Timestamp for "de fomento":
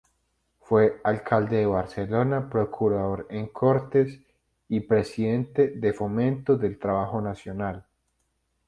5.75-6.57